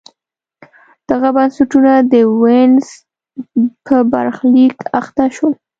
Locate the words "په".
3.85-3.95